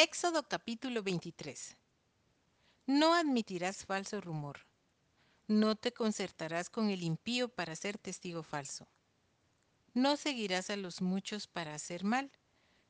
Éxodo 0.00 0.44
capítulo 0.44 1.02
23. 1.02 1.76
No 2.86 3.14
admitirás 3.14 3.84
falso 3.84 4.20
rumor. 4.20 4.60
No 5.48 5.74
te 5.74 5.92
concertarás 5.92 6.70
con 6.70 6.90
el 6.90 7.02
impío 7.02 7.48
para 7.48 7.74
ser 7.74 7.98
testigo 7.98 8.44
falso. 8.44 8.86
No 9.94 10.16
seguirás 10.16 10.70
a 10.70 10.76
los 10.76 11.02
muchos 11.02 11.48
para 11.48 11.74
hacer 11.74 12.04
mal, 12.04 12.30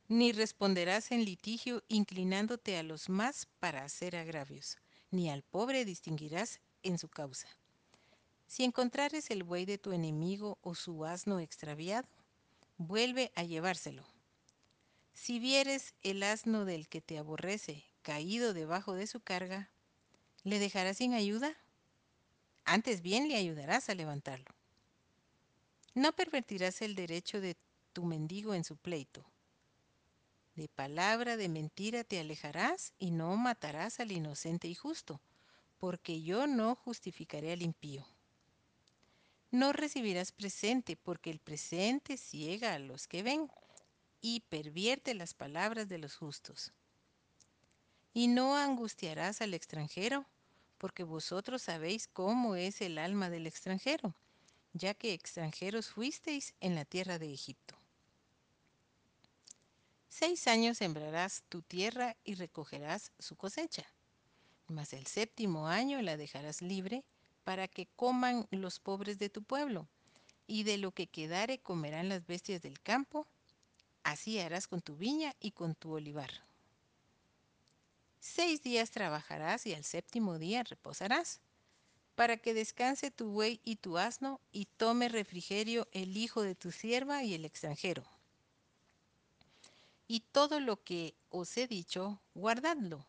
ni 0.07 0.33
responderás 0.33 1.11
en 1.11 1.25
litigio 1.25 1.83
inclinándote 1.87 2.77
a 2.77 2.83
los 2.83 3.09
más 3.09 3.47
para 3.59 3.83
hacer 3.83 4.15
agravios, 4.15 4.77
ni 5.09 5.31
al 5.31 5.41
pobre 5.41 5.85
distinguirás 5.85 6.61
en 6.83 6.99
su 6.99 7.09
causa. 7.09 7.47
Si 8.45 8.63
encontrares 8.63 9.31
el 9.31 9.41
buey 9.41 9.65
de 9.65 9.79
tu 9.79 9.93
enemigo 9.93 10.59
o 10.61 10.75
su 10.75 11.03
asno 11.05 11.39
extraviado, 11.39 12.07
vuelve 12.77 13.31
a 13.33 13.41
llevárselo. 13.41 14.05
Si 15.21 15.37
vieres 15.37 15.93
el 16.01 16.23
asno 16.23 16.63
del 16.63 16.87
que 16.87 17.01
te 17.01 17.17
aborrece 17.17 17.83
caído 18.03 18.53
debajo 18.53 18.93
de 18.93 19.05
su 19.05 19.19
carga, 19.19 19.69
¿le 20.43 20.59
dejarás 20.59 20.97
sin 20.97 21.13
ayuda? 21.13 21.53
Antes 22.63 23.01
bien 23.01 23.27
le 23.27 23.35
ayudarás 23.35 23.89
a 23.89 23.95
levantarlo. 23.95 24.55
No 25.93 26.13
pervertirás 26.13 26.81
el 26.81 26.95
derecho 26.95 27.41
de 27.41 27.57
tu 27.91 28.05
mendigo 28.05 28.55
en 28.55 28.63
su 28.63 28.77
pleito. 28.77 29.25
De 30.55 30.69
palabra 30.69 31.35
de 31.35 31.49
mentira 31.49 32.05
te 32.05 32.17
alejarás 32.17 32.93
y 32.97 33.11
no 33.11 33.35
matarás 33.35 33.99
al 33.99 34.13
inocente 34.13 34.69
y 34.69 34.73
justo, 34.73 35.19
porque 35.79 36.23
yo 36.23 36.47
no 36.47 36.75
justificaré 36.75 37.51
al 37.51 37.61
impío. 37.61 38.07
No 39.51 39.73
recibirás 39.73 40.31
presente, 40.31 40.95
porque 40.95 41.29
el 41.29 41.39
presente 41.39 42.15
ciega 42.15 42.73
a 42.73 42.79
los 42.79 43.05
que 43.05 43.21
ven 43.21 43.49
y 44.21 44.41
pervierte 44.41 45.13
las 45.13 45.33
palabras 45.33 45.87
de 45.87 45.97
los 45.97 46.15
justos. 46.15 46.71
Y 48.13 48.27
no 48.27 48.55
angustiarás 48.55 49.41
al 49.41 49.53
extranjero, 49.53 50.25
porque 50.77 51.03
vosotros 51.03 51.61
sabéis 51.61 52.07
cómo 52.07 52.55
es 52.55 52.81
el 52.81 52.97
alma 52.97 53.29
del 53.29 53.47
extranjero, 53.47 54.15
ya 54.73 54.93
que 54.93 55.13
extranjeros 55.13 55.89
fuisteis 55.89 56.53
en 56.59 56.75
la 56.75 56.85
tierra 56.85 57.19
de 57.19 57.31
Egipto. 57.33 57.75
Seis 60.09 60.47
años 60.47 60.79
sembrarás 60.79 61.43
tu 61.49 61.61
tierra 61.61 62.17
y 62.23 62.33
recogerás 62.33 63.11
su 63.19 63.35
cosecha, 63.35 63.85
mas 64.67 64.93
el 64.93 65.05
séptimo 65.05 65.67
año 65.67 66.01
la 66.01 66.17
dejarás 66.17 66.61
libre 66.61 67.03
para 67.43 67.67
que 67.67 67.87
coman 67.95 68.47
los 68.51 68.79
pobres 68.79 69.19
de 69.19 69.29
tu 69.29 69.43
pueblo, 69.43 69.87
y 70.47 70.63
de 70.63 70.77
lo 70.77 70.91
que 70.91 71.07
quedare 71.07 71.59
comerán 71.59 72.09
las 72.09 72.25
bestias 72.25 72.61
del 72.61 72.81
campo, 72.81 73.27
así 74.03 74.39
harás 74.39 74.67
con 74.67 74.81
tu 74.81 74.95
viña 74.95 75.35
y 75.39 75.51
con 75.51 75.75
tu 75.75 75.93
olivar. 75.93 76.31
Seis 78.19 78.61
días 78.63 78.91
trabajarás 78.91 79.65
y 79.65 79.73
al 79.73 79.83
séptimo 79.83 80.37
día 80.39 80.63
reposarás, 80.63 81.39
para 82.15 82.35
que 82.35 82.53
descanse 82.53 83.11
tu 83.11 83.29
buey 83.29 83.61
y 83.63 83.77
tu 83.77 83.97
asno, 83.97 84.41
y 84.51 84.65
tome 84.65 85.07
refrigerio 85.07 85.87
el 85.93 86.17
hijo 86.17 86.41
de 86.41 86.53
tu 86.53 86.71
sierva 86.71 87.23
y 87.23 87.33
el 87.33 87.45
extranjero. 87.45 88.03
Y 90.07 90.21
todo 90.31 90.59
lo 90.59 90.83
que 90.83 91.15
os 91.29 91.55
he 91.55 91.67
dicho, 91.67 92.19
guardadlo, 92.33 93.05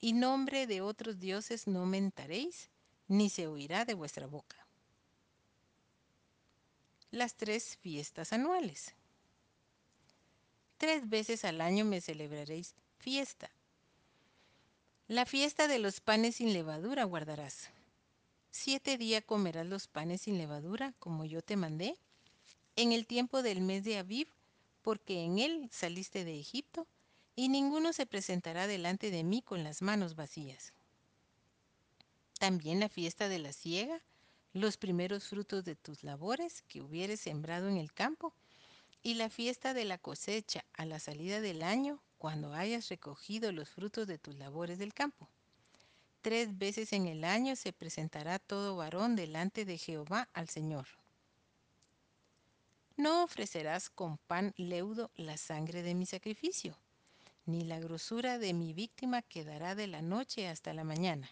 y 0.00 0.12
nombre 0.12 0.66
de 0.66 0.80
otros 0.80 1.20
dioses 1.20 1.66
no 1.68 1.86
mentaréis, 1.86 2.70
ni 3.06 3.30
se 3.30 3.46
oirá 3.46 3.84
de 3.84 3.94
vuestra 3.94 4.26
boca. 4.26 4.66
Las 7.12 7.36
tres 7.36 7.76
fiestas 7.76 8.32
anuales. 8.32 8.94
Tres 10.78 11.08
veces 11.08 11.44
al 11.44 11.60
año 11.60 11.84
me 11.84 12.00
celebraréis 12.00 12.74
fiesta. 12.98 13.50
La 15.08 15.24
fiesta 15.24 15.68
de 15.68 15.78
los 15.78 16.00
panes 16.00 16.36
sin 16.36 16.52
levadura 16.52 17.04
guardarás. 17.04 17.70
Siete 18.50 18.98
días 18.98 19.22
comerás 19.24 19.66
los 19.66 19.88
panes 19.88 20.22
sin 20.22 20.36
levadura, 20.36 20.92
como 20.98 21.24
yo 21.24 21.42
te 21.42 21.56
mandé, 21.56 21.96
en 22.74 22.92
el 22.92 23.06
tiempo 23.06 23.42
del 23.42 23.60
mes 23.60 23.84
de 23.84 23.98
Aviv, 23.98 24.28
porque 24.82 25.22
en 25.22 25.38
él 25.38 25.68
saliste 25.72 26.24
de 26.24 26.38
Egipto, 26.38 26.86
y 27.34 27.48
ninguno 27.48 27.92
se 27.92 28.06
presentará 28.06 28.66
delante 28.66 29.10
de 29.10 29.24
mí 29.24 29.42
con 29.42 29.62
las 29.62 29.82
manos 29.82 30.14
vacías. 30.14 30.72
También 32.38 32.80
la 32.80 32.88
fiesta 32.88 33.28
de 33.28 33.38
la 33.38 33.52
siega, 33.52 34.02
los 34.52 34.76
primeros 34.76 35.28
frutos 35.28 35.64
de 35.64 35.76
tus 35.76 36.02
labores 36.02 36.62
que 36.62 36.82
hubieres 36.82 37.20
sembrado 37.20 37.68
en 37.68 37.76
el 37.76 37.92
campo, 37.92 38.34
y 39.02 39.14
la 39.14 39.30
fiesta 39.30 39.74
de 39.74 39.84
la 39.84 39.98
cosecha 39.98 40.64
a 40.72 40.84
la 40.84 40.98
salida 40.98 41.40
del 41.40 41.62
año, 41.62 42.02
cuando 42.18 42.54
hayas 42.54 42.88
recogido 42.88 43.52
los 43.52 43.68
frutos 43.68 44.06
de 44.06 44.18
tus 44.18 44.34
labores 44.36 44.78
del 44.78 44.94
campo. 44.94 45.28
Tres 46.22 46.58
veces 46.58 46.92
en 46.92 47.06
el 47.06 47.24
año 47.24 47.54
se 47.54 47.72
presentará 47.72 48.38
todo 48.38 48.76
varón 48.76 49.14
delante 49.14 49.64
de 49.64 49.78
Jehová 49.78 50.28
al 50.32 50.48
Señor. 50.48 50.86
No 52.96 53.22
ofrecerás 53.22 53.90
con 53.90 54.18
pan 54.18 54.54
leudo 54.56 55.10
la 55.16 55.36
sangre 55.36 55.82
de 55.82 55.94
mi 55.94 56.06
sacrificio, 56.06 56.76
ni 57.44 57.62
la 57.62 57.78
grosura 57.78 58.38
de 58.38 58.54
mi 58.54 58.72
víctima 58.72 59.22
quedará 59.22 59.74
de 59.74 59.86
la 59.86 60.02
noche 60.02 60.48
hasta 60.48 60.72
la 60.72 60.82
mañana. 60.82 61.30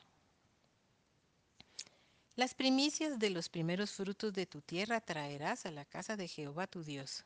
Las 2.36 2.54
primicias 2.54 3.18
de 3.18 3.30
los 3.30 3.48
primeros 3.48 3.92
frutos 3.92 4.32
de 4.32 4.46
tu 4.46 4.60
tierra 4.60 5.00
traerás 5.00 5.66
a 5.66 5.70
la 5.70 5.84
casa 5.84 6.16
de 6.16 6.28
Jehová 6.28 6.66
tu 6.66 6.82
Dios. 6.82 7.24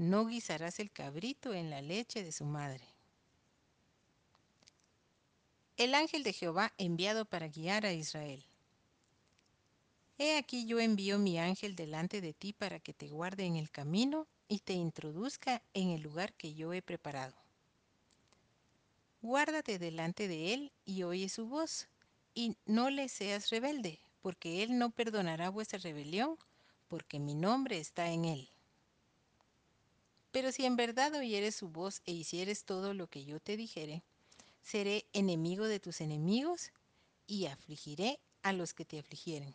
No 0.00 0.26
guisarás 0.26 0.80
el 0.80 0.90
cabrito 0.90 1.52
en 1.52 1.68
la 1.68 1.82
leche 1.82 2.24
de 2.24 2.32
su 2.32 2.46
madre. 2.46 2.82
El 5.76 5.94
ángel 5.94 6.22
de 6.22 6.32
Jehová 6.32 6.72
enviado 6.78 7.26
para 7.26 7.48
guiar 7.48 7.84
a 7.84 7.92
Israel. 7.92 8.42
He 10.16 10.38
aquí 10.38 10.64
yo 10.64 10.80
envío 10.80 11.18
mi 11.18 11.38
ángel 11.38 11.76
delante 11.76 12.22
de 12.22 12.32
ti 12.32 12.54
para 12.54 12.80
que 12.80 12.94
te 12.94 13.08
guarde 13.08 13.44
en 13.44 13.56
el 13.56 13.70
camino 13.70 14.26
y 14.48 14.60
te 14.60 14.72
introduzca 14.72 15.60
en 15.74 15.90
el 15.90 16.00
lugar 16.00 16.32
que 16.32 16.54
yo 16.54 16.72
he 16.72 16.80
preparado. 16.80 17.36
Guárdate 19.20 19.78
delante 19.78 20.28
de 20.28 20.54
él 20.54 20.72
y 20.86 21.02
oye 21.02 21.28
su 21.28 21.46
voz, 21.46 21.88
y 22.32 22.56
no 22.64 22.88
le 22.88 23.10
seas 23.10 23.50
rebelde, 23.50 24.00
porque 24.22 24.62
él 24.62 24.78
no 24.78 24.88
perdonará 24.88 25.50
vuestra 25.50 25.78
rebelión, 25.78 26.38
porque 26.88 27.18
mi 27.18 27.34
nombre 27.34 27.78
está 27.78 28.10
en 28.10 28.24
él. 28.24 28.48
Pero 30.32 30.52
si 30.52 30.64
en 30.64 30.76
verdad 30.76 31.14
oyeres 31.14 31.56
su 31.56 31.68
voz 31.68 32.02
e 32.06 32.12
hicieres 32.12 32.64
todo 32.64 32.94
lo 32.94 33.08
que 33.08 33.24
yo 33.24 33.40
te 33.40 33.56
dijere, 33.56 34.02
seré 34.62 35.04
enemigo 35.12 35.66
de 35.66 35.80
tus 35.80 36.00
enemigos 36.00 36.70
y 37.26 37.46
afligiré 37.46 38.20
a 38.42 38.52
los 38.52 38.72
que 38.72 38.84
te 38.84 38.98
afligieren. 38.98 39.54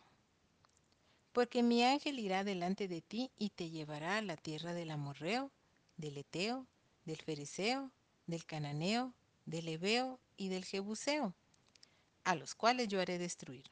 Porque 1.31 1.63
mi 1.63 1.83
ángel 1.83 2.19
irá 2.19 2.43
delante 2.43 2.87
de 2.87 3.01
ti 3.01 3.31
y 3.37 3.49
te 3.49 3.69
llevará 3.69 4.17
a 4.17 4.21
la 4.21 4.37
tierra 4.37 4.73
del 4.73 4.91
amorreo, 4.91 5.51
del 5.97 6.17
eteo, 6.17 6.65
del 7.05 7.21
fereceo, 7.21 7.91
del 8.27 8.45
cananeo, 8.45 9.13
del 9.45 9.67
ebeo 9.67 10.19
y 10.37 10.49
del 10.49 10.65
jebuseo, 10.65 11.33
a 12.23 12.35
los 12.35 12.55
cuales 12.55 12.87
yo 12.87 12.99
haré 12.99 13.17
destruir. 13.17 13.65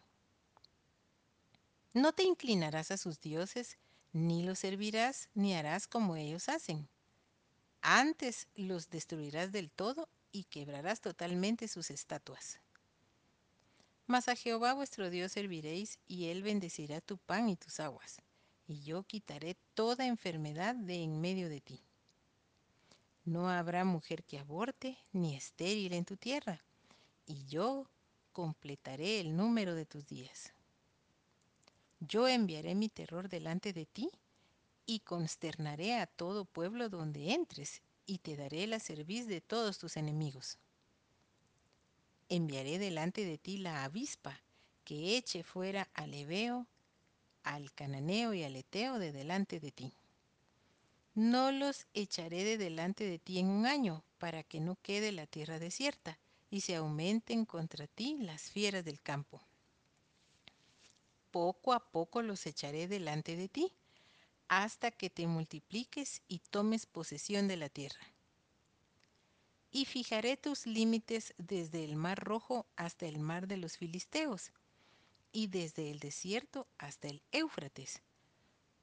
No 1.93 2.13
te 2.13 2.23
inclinarás 2.23 2.91
a 2.91 2.97
sus 2.97 3.19
dioses, 3.19 3.77
ni 4.13 4.43
los 4.43 4.59
servirás, 4.59 5.29
ni 5.33 5.55
harás 5.55 5.87
como 5.87 6.15
ellos 6.15 6.49
hacen. 6.49 6.87
Antes 7.85 8.47
los 8.55 8.89
destruirás 8.89 9.51
del 9.51 9.69
todo 9.69 10.07
y 10.31 10.45
quebrarás 10.45 11.01
totalmente 11.01 11.67
sus 11.67 11.91
estatuas. 11.91 12.61
Mas 14.07 14.29
a 14.29 14.37
Jehová 14.37 14.73
vuestro 14.73 15.09
Dios 15.09 15.33
serviréis, 15.33 15.99
y 16.07 16.27
él 16.27 16.43
bendecirá 16.43 17.01
tu 17.01 17.17
pan 17.17 17.49
y 17.49 17.57
tus 17.57 17.81
aguas, 17.81 18.21
y 18.67 18.83
yo 18.83 19.03
quitaré 19.03 19.57
toda 19.73 20.07
enfermedad 20.07 20.75
de 20.75 21.03
en 21.03 21.19
medio 21.19 21.49
de 21.49 21.59
ti. 21.59 21.81
No 23.25 23.49
habrá 23.49 23.83
mujer 23.83 24.23
que 24.23 24.39
aborte, 24.39 24.97
ni 25.11 25.35
estéril 25.35 25.91
en 25.91 26.05
tu 26.05 26.15
tierra, 26.15 26.63
y 27.25 27.45
yo 27.47 27.89
completaré 28.31 29.19
el 29.19 29.35
número 29.35 29.75
de 29.75 29.85
tus 29.85 30.07
días. 30.07 30.53
Yo 31.99 32.29
enviaré 32.29 32.75
mi 32.75 32.87
terror 32.87 33.27
delante 33.27 33.73
de 33.73 33.85
ti, 33.85 34.09
y 34.85 34.99
consternaré 34.99 35.95
a 35.95 36.07
todo 36.07 36.45
pueblo 36.45 36.89
donde 36.89 37.33
entres, 37.33 37.81
y 38.05 38.17
te 38.17 38.35
daré 38.35 38.67
la 38.67 38.79
cerviz 38.79 39.27
de 39.27 39.41
todos 39.41 39.77
tus 39.77 39.97
enemigos. 39.97 40.57
Enviaré 42.29 42.79
delante 42.79 43.25
de 43.25 43.37
ti 43.37 43.57
la 43.57 43.83
avispa, 43.83 44.41
que 44.83 45.17
eche 45.17 45.43
fuera 45.43 45.89
al 45.93 46.13
Ebeo, 46.13 46.67
al 47.43 47.71
Cananeo 47.73 48.33
y 48.33 48.43
al 48.43 48.55
Eteo 48.55 48.99
de 48.99 49.11
delante 49.11 49.59
de 49.59 49.71
ti. 49.71 49.93
No 51.15 51.51
los 51.51 51.85
echaré 51.93 52.43
de 52.43 52.57
delante 52.57 53.05
de 53.05 53.19
ti 53.19 53.39
en 53.39 53.47
un 53.47 53.65
año, 53.65 54.03
para 54.17 54.43
que 54.43 54.59
no 54.59 54.77
quede 54.81 55.11
la 55.11 55.27
tierra 55.27 55.59
desierta, 55.59 56.19
y 56.49 56.61
se 56.61 56.75
aumenten 56.75 57.45
contra 57.45 57.87
ti 57.87 58.17
las 58.19 58.49
fieras 58.49 58.83
del 58.83 59.01
campo. 59.01 59.41
Poco 61.31 61.73
a 61.73 61.91
poco 61.91 62.21
los 62.21 62.45
echaré 62.45 62.87
delante 62.87 63.35
de 63.35 63.49
ti, 63.49 63.73
hasta 64.61 64.91
que 64.91 65.09
te 65.09 65.25
multipliques 65.25 66.21
y 66.27 66.39
tomes 66.39 66.85
posesión 66.85 67.47
de 67.47 67.57
la 67.57 67.69
tierra. 67.69 68.13
y 69.73 69.85
fijaré 69.85 70.37
tus 70.37 70.67
límites 70.67 71.33
desde 71.39 71.83
el 71.83 71.95
mar 71.95 72.19
rojo 72.23 72.67
hasta 72.75 73.07
el 73.07 73.19
mar 73.19 73.47
de 73.47 73.57
los 73.57 73.77
filisteos, 73.77 74.51
y 75.31 75.47
desde 75.47 75.89
el 75.89 75.99
desierto 75.99 76.67
hasta 76.77 77.07
el 77.07 77.23
Éufrates, 77.31 78.01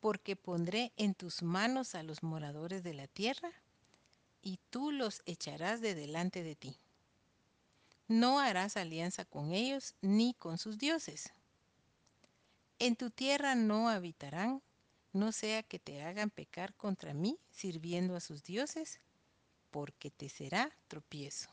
porque 0.00 0.34
pondré 0.34 0.92
en 0.96 1.14
tus 1.14 1.42
manos 1.42 1.94
a 1.94 2.02
los 2.02 2.24
moradores 2.24 2.82
de 2.82 2.94
la 2.94 3.06
tierra, 3.06 3.52
y 4.42 4.58
tú 4.70 4.90
los 4.90 5.22
echarás 5.26 5.80
de 5.80 5.94
delante 5.94 6.42
de 6.42 6.56
ti. 6.56 6.76
No 8.08 8.40
harás 8.40 8.76
alianza 8.76 9.24
con 9.24 9.52
ellos 9.52 9.94
ni 10.00 10.34
con 10.34 10.58
sus 10.58 10.76
dioses. 10.76 11.32
En 12.80 12.96
tu 12.96 13.10
tierra 13.10 13.54
no 13.54 13.88
habitarán, 13.88 14.60
no 15.12 15.32
sea 15.32 15.62
que 15.62 15.78
te 15.78 16.02
hagan 16.02 16.30
pecar 16.30 16.74
contra 16.74 17.14
mí 17.14 17.38
sirviendo 17.50 18.16
a 18.16 18.20
sus 18.20 18.42
dioses, 18.44 19.00
porque 19.70 20.10
te 20.10 20.28
será 20.28 20.70
tropiezo. 20.88 21.50